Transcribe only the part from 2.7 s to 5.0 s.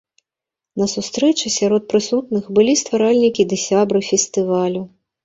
стваральнікі ды сябры фестывалю.